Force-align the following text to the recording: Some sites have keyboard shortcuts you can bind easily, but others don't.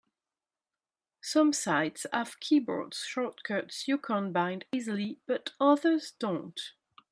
Some 1.21 1.53
sites 1.53 2.07
have 2.11 2.39
keyboard 2.39 2.95
shortcuts 2.95 3.87
you 3.87 3.99
can 3.99 4.31
bind 4.31 4.65
easily, 4.73 5.19
but 5.27 5.51
others 5.59 6.13
don't. 6.17 6.59